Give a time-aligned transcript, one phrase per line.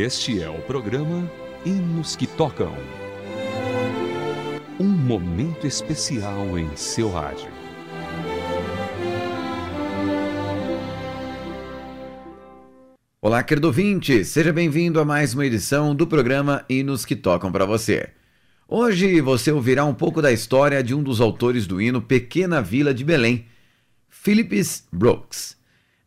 [0.00, 1.28] Este é o programa
[1.66, 2.72] Hinos que Tocam.
[4.78, 7.48] Um momento especial em seu rádio.
[13.20, 17.66] Olá, querido ouvinte, seja bem-vindo a mais uma edição do programa Hinos que Tocam para
[17.66, 18.10] você.
[18.68, 22.94] Hoje você ouvirá um pouco da história de um dos autores do hino Pequena Vila
[22.94, 23.46] de Belém,
[24.08, 25.57] Philips Brooks.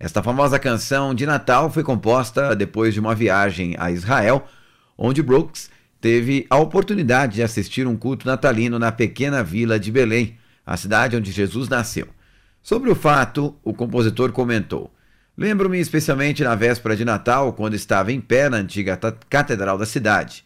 [0.04, 4.48] Esta famosa canção de Natal foi composta depois de uma viagem a Israel,
[4.98, 5.70] onde Brooks
[6.02, 11.16] teve a oportunidade de assistir um culto natalino na pequena vila de Belém, a cidade
[11.16, 12.08] onde Jesus nasceu.
[12.64, 14.92] Sobre o fato, o compositor comentou:
[15.38, 19.00] Lembro-me especialmente na véspera de Natal, quando estava em pé na antiga
[19.30, 20.44] catedral da cidade.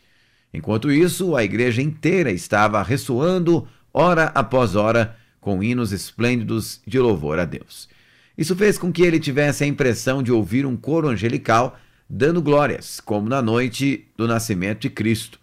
[0.54, 7.40] Enquanto isso, a igreja inteira estava ressoando, hora após hora, com hinos esplêndidos de louvor
[7.40, 7.95] a Deus.
[8.38, 11.78] Isso fez com que ele tivesse a impressão de ouvir um coro angelical
[12.10, 15.40] dando glórias, como na noite do nascimento de Cristo.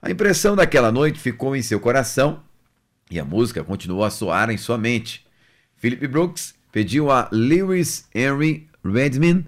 [0.00, 2.42] A impressão daquela noite ficou em seu coração
[3.10, 5.26] e a música continuou a soar em sua mente.
[5.76, 9.44] Philip Brooks pediu a Lewis Henry Redman,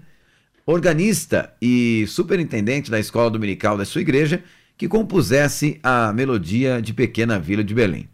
[0.65, 4.43] organista e superintendente da escola dominical da sua igreja,
[4.77, 8.07] que compusesse a melodia de Pequena Vila de Belém.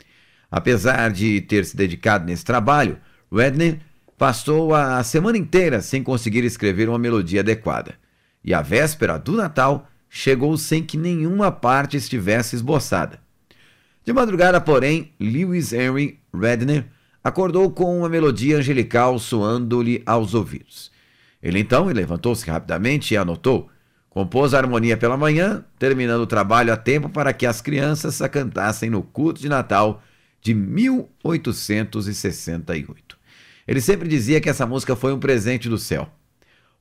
[0.51, 2.97] Apesar de ter se dedicado nesse trabalho,
[3.31, 3.79] Redman
[4.19, 7.95] passou a semana inteira sem conseguir escrever uma melodia adequada.
[8.43, 13.21] E a véspera do Natal chegou sem que nenhuma parte estivesse esboçada.
[14.03, 16.87] De madrugada, porém, Lewis Henry Redner
[17.23, 20.91] acordou com uma melodia angelical soando-lhe aos ouvidos.
[21.41, 23.69] Ele então levantou-se rapidamente e anotou.
[24.09, 28.27] Compôs a harmonia pela manhã, terminando o trabalho a tempo para que as crianças a
[28.27, 30.03] cantassem no culto de Natal
[30.41, 33.18] de 1868.
[33.69, 36.09] Ele sempre dizia que essa música foi um presente do céu.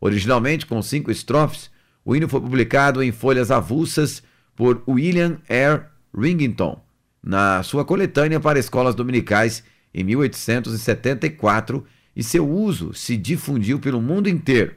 [0.00, 1.70] Originalmente com cinco estrofes,
[2.02, 4.22] o hino foi publicado em folhas avulsas
[4.56, 5.82] por William R.
[6.16, 6.82] Ringington,
[7.22, 11.84] na sua coletânea para escolas dominicais em 1874,
[12.16, 14.72] e seu uso se difundiu pelo mundo inteiro.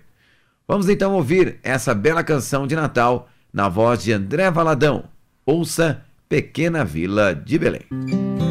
[0.68, 5.06] Vamos então ouvir essa bela canção de Natal na voz de André Valadão.
[5.46, 8.51] Ouça Pequena Vila de Belém.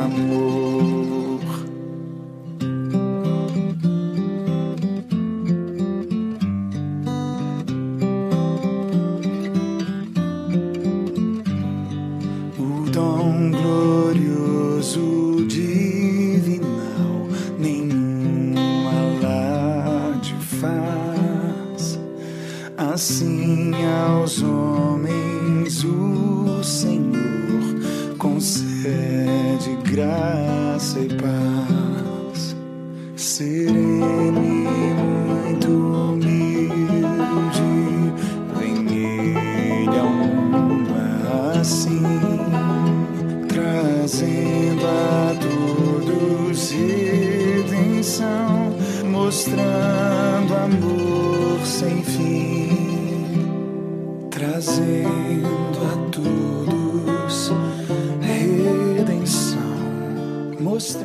[0.00, 0.57] amor.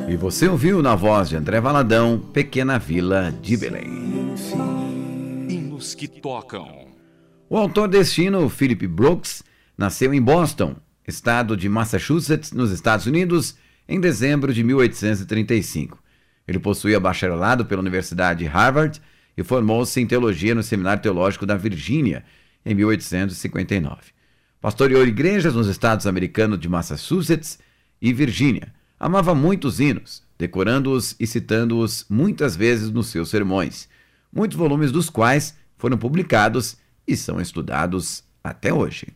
[0.08, 4.32] E você ouviu na voz de André Valadão, Pequena Vila de Belém.
[4.32, 6.86] Enfim, Hinos que tocam.
[7.50, 9.42] O autor deste hino, Philip Brooks,
[9.76, 10.76] nasceu em Boston,
[11.08, 13.56] estado de Massachusetts, nos Estados Unidos,
[13.88, 15.98] em dezembro de 1835.
[16.46, 19.02] Ele possuía bacharelado pela Universidade de Harvard
[19.36, 22.24] e formou-se em teologia no Seminário Teológico da Virgínia,
[22.64, 24.12] em 1859.
[24.60, 27.58] Pastoreou igrejas nos estados americanos de Massachusetts
[28.00, 28.72] e Virgínia.
[29.04, 33.86] Amava muito os hinos, decorando-os e citando-os muitas vezes nos seus sermões,
[34.32, 39.08] muitos volumes dos quais foram publicados e são estudados até hoje.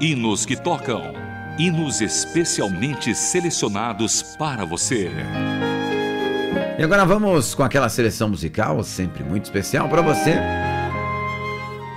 [0.00, 1.14] Hinos que tocam.
[1.56, 5.12] Hinos especialmente selecionados para você.
[6.76, 10.75] E agora vamos com aquela seleção musical, sempre muito especial para você.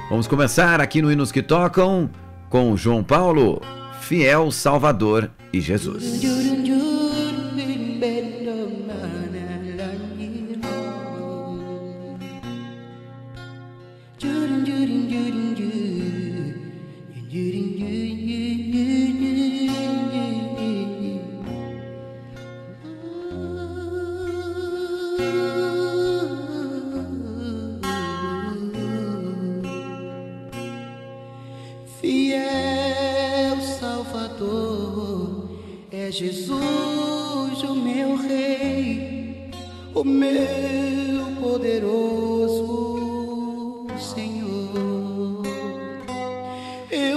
[0.09, 2.09] Vamos começar aqui no Hinos que Tocam
[2.49, 3.61] com João Paulo,
[4.01, 6.19] Fiel Salvador e Jesus.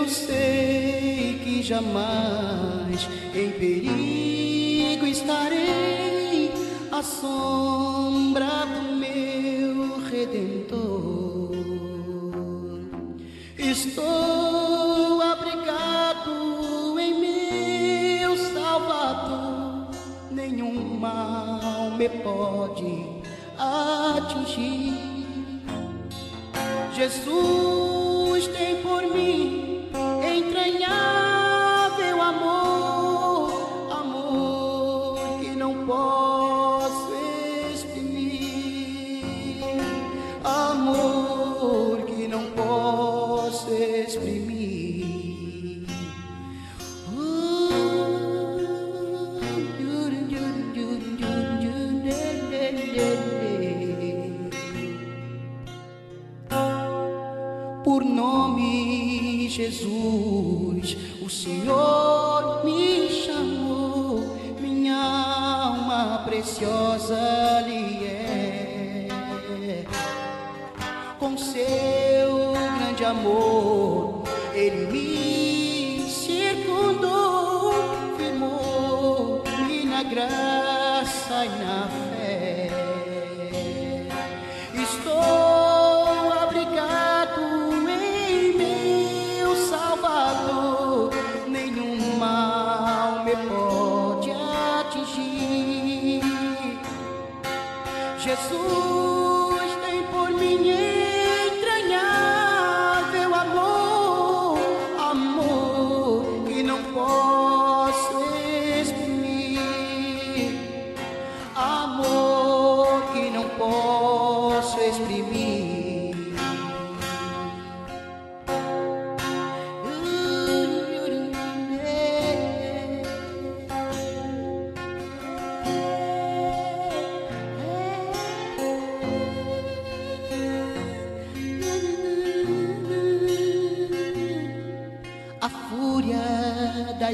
[0.02, 6.50] Eu sei que jamais em perigo estarei
[6.90, 11.54] à sombra do meu Redentor.
[13.56, 19.92] Estou abrigado em meu Salvador,
[20.32, 23.06] nenhum mal me pode
[23.56, 24.98] atingir.
[26.92, 27.91] Jesus
[59.54, 69.08] Jesus, o Senhor me chamou, minha alma preciosa lhe é.
[71.18, 73.91] Com seu grande amor,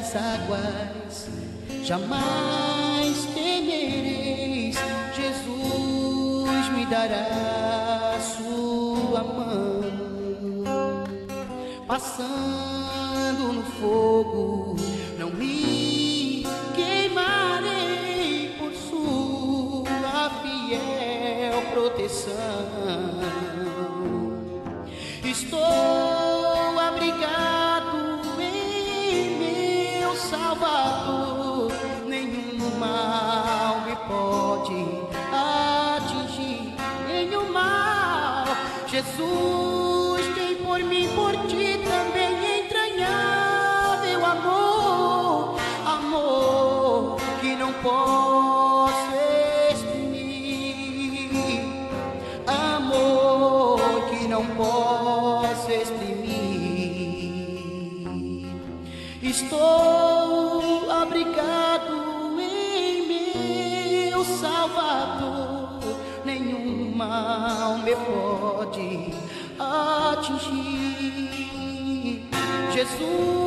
[0.09, 1.29] das águas
[1.85, 4.77] jamais temereis.
[5.15, 11.05] Jesus me dará sua mão,
[11.87, 14.77] passando no fogo,
[15.19, 22.33] não me queimarei por sua fiel proteção.
[25.23, 25.78] Estou
[72.79, 73.38] Jesus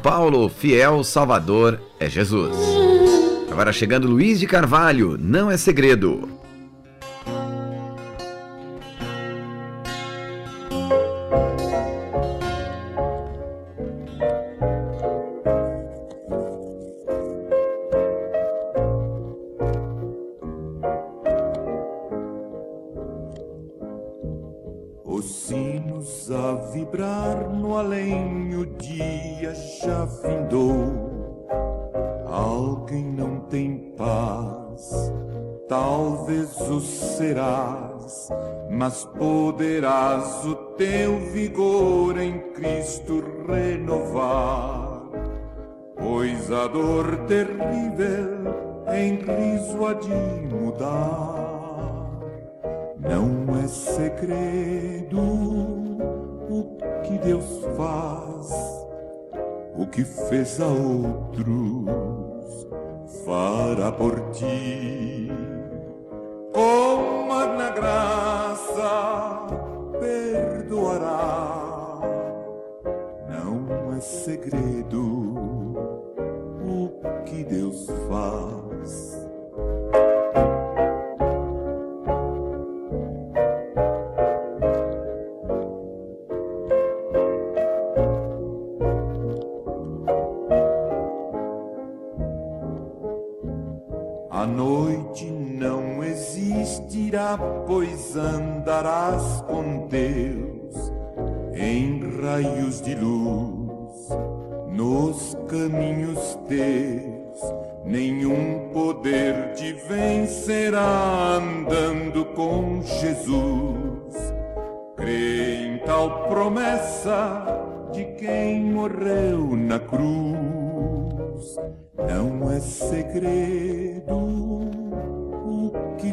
[0.00, 2.56] Paulo, fiel Salvador é Jesus.
[3.50, 6.39] Agora chegando Luiz de Carvalho, não é segredo.
[26.32, 31.46] A vibrar no além, o dia já findou.
[32.26, 35.12] Alguém não tem paz,
[35.68, 38.28] talvez o serás,
[38.70, 45.02] mas poderás o teu vigor em Cristo renovar.
[45.98, 48.60] Pois a dor terrível
[48.92, 52.20] em riso há de mudar.
[52.98, 55.20] Não é segredo
[56.50, 58.50] o que Deus faz,
[59.76, 61.86] o que fez a outros,
[63.24, 65.30] fará por ti.
[66.52, 69.46] Com magna graça
[70.00, 71.20] perdoará.
[73.28, 75.00] Não é segredo
[76.66, 76.90] o
[77.24, 79.29] que Deus faz.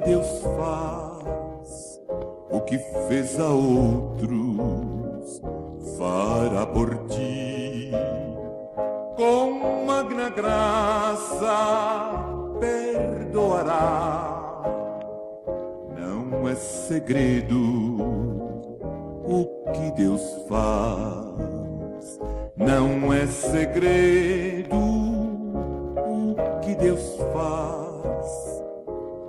[0.08, 2.02] Deus faz,
[2.50, 2.78] o que
[3.10, 5.42] fez a outros,
[5.98, 7.92] fará por ti.
[9.18, 12.24] Com magna graça
[12.58, 13.84] perdoará.
[16.00, 17.98] Não é segredo
[19.26, 22.18] o que Deus faz.
[22.56, 27.77] Não é segredo o que Deus faz.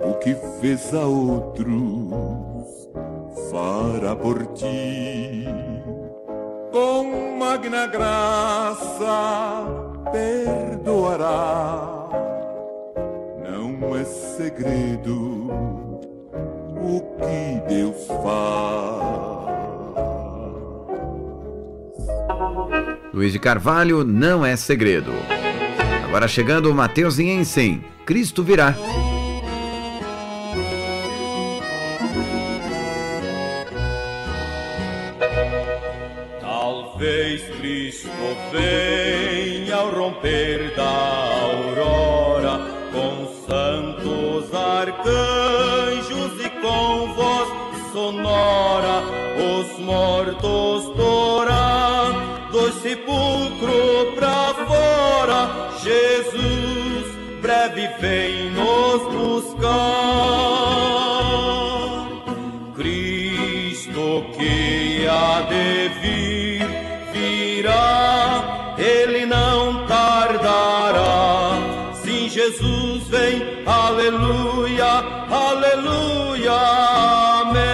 [0.01, 1.67] O que fez a outros,
[3.51, 5.45] fará por ti.
[6.71, 9.65] Com magna graça
[10.11, 12.07] perdoará.
[13.43, 15.49] Não é segredo
[16.81, 18.99] o que Deus faz.
[23.13, 25.11] Luiz de Carvalho, não é segredo.
[26.07, 28.75] Agora chegando o Mateus Jensen, Cristo virá.
[38.51, 40.89] Venha ao romper da
[41.43, 42.08] aurora,
[73.69, 76.51] aleluia, aleluia,
[77.41, 77.69] amém.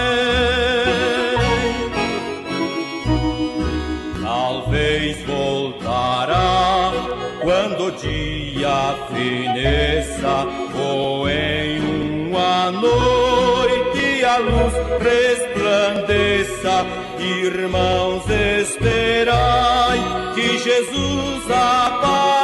[4.22, 6.92] Talvez voltará
[7.40, 16.84] quando o dia fineça ou em uma noite a luz resplandeça.
[17.18, 19.98] Irmãos, esperai
[20.34, 22.35] que Jesus apareça.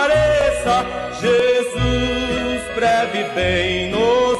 [3.02, 4.31] leve bem no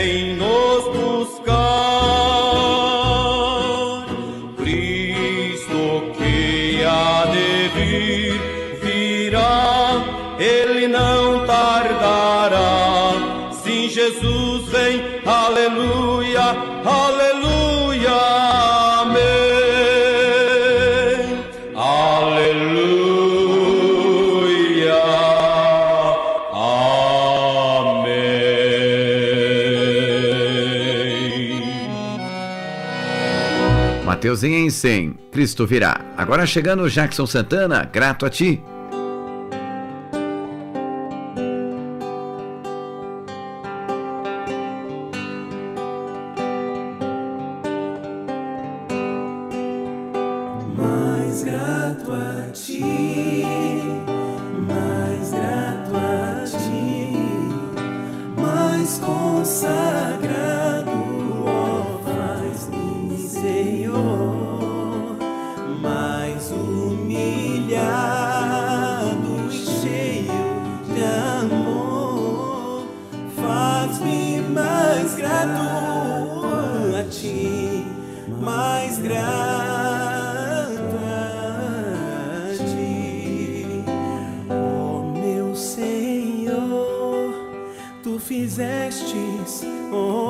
[0.00, 0.59] em nome
[34.30, 36.00] Deus em 100, Cristo virá.
[36.16, 38.62] Agora chegando Jackson Santana, grato a ti.
[75.40, 77.84] grato a ti,
[78.40, 79.20] mais grato
[81.06, 83.84] a ti,
[84.50, 87.34] oh meu Senhor,
[88.02, 89.64] tu fizestes.
[89.92, 90.29] Oh,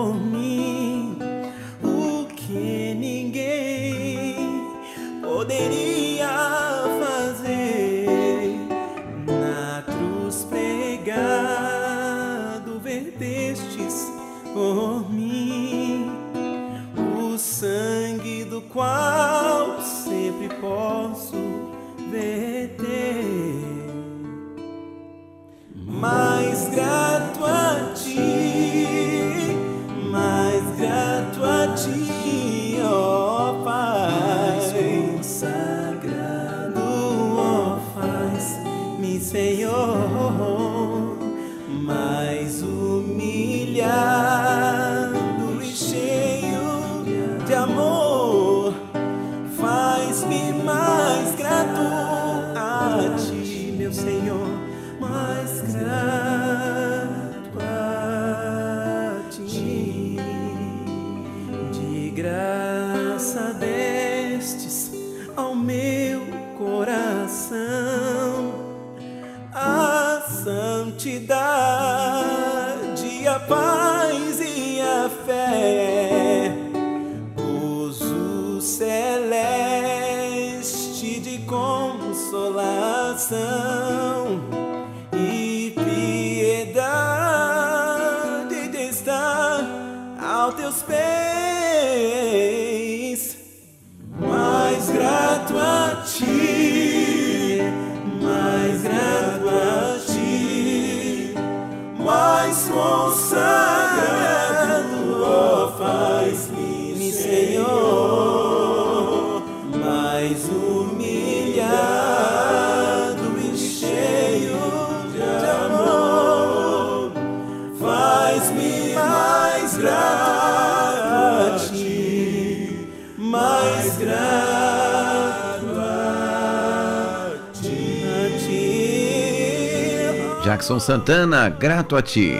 [130.61, 132.35] Jackson Santana, grato a ti.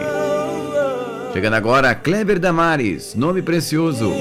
[1.33, 4.13] Chegando agora, Kleber Damares, nome precioso.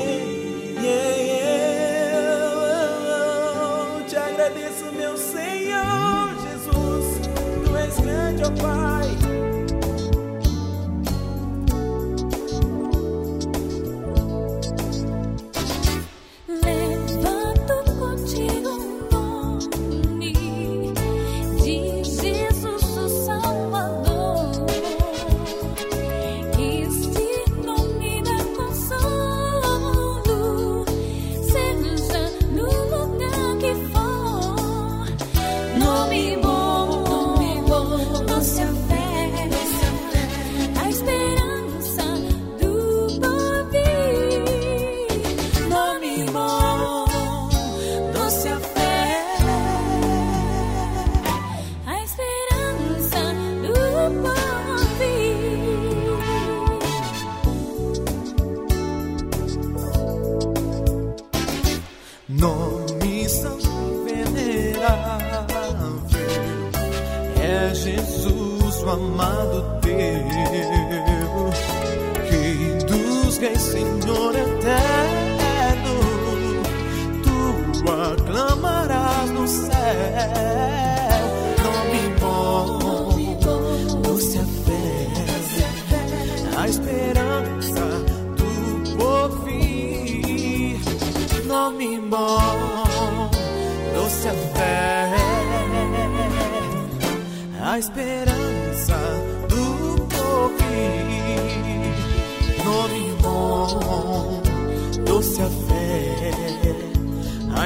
[4.08, 7.20] Te agradeço, meu Senhor Jesus,
[7.62, 8.99] tu és grande, ó Pai.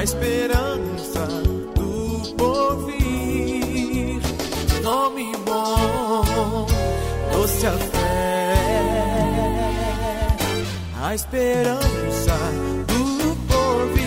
[0.05, 1.25] Esperança
[1.73, 4.21] do porvir.
[4.83, 6.67] Nome bom,
[7.33, 8.53] doce a fé,
[11.01, 12.37] a esperança
[12.85, 14.05] do porvir.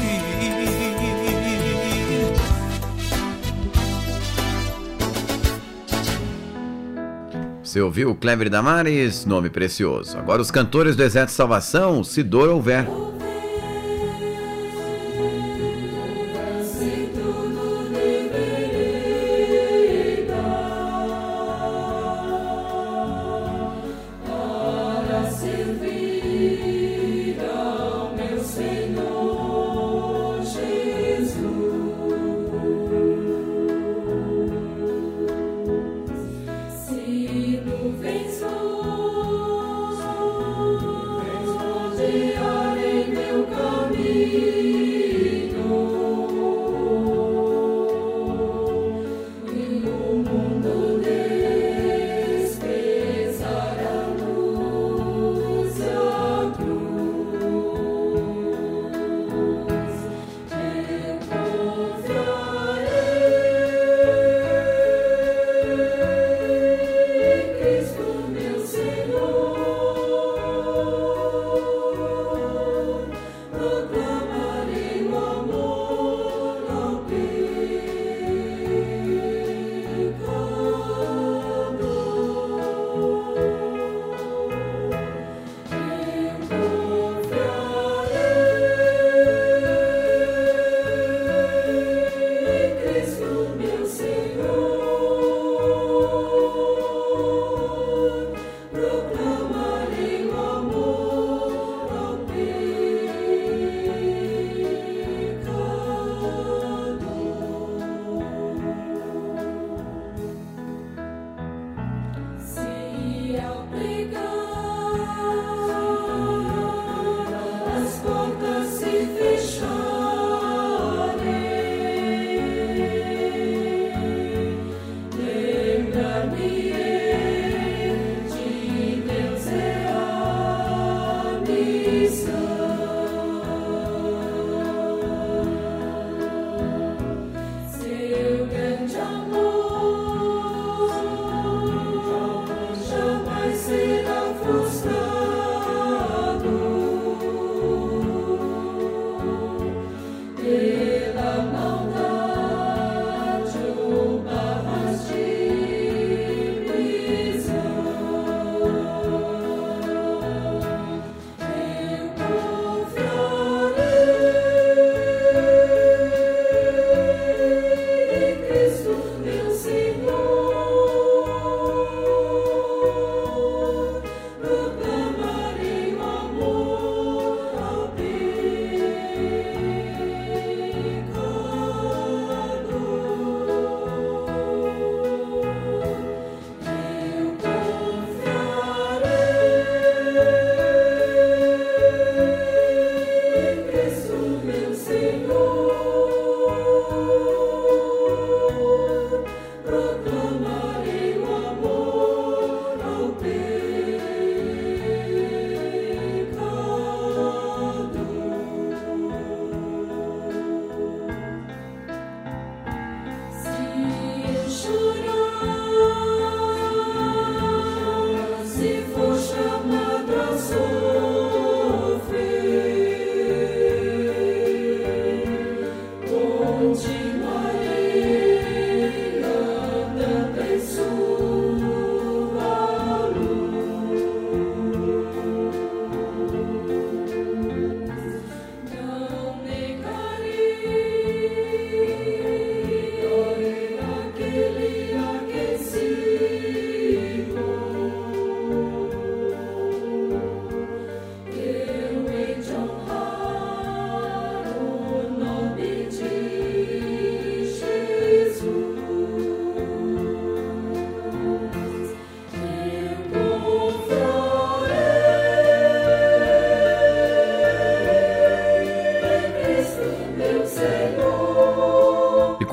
[7.65, 10.17] Você ouviu Clever Damares, nome precioso.
[10.17, 12.87] Agora os cantores do Exército de Salvação, se dor houver.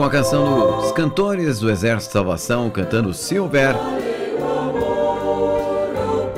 [0.05, 3.75] A canção dos cantores do Exército de Salvação cantando Silver.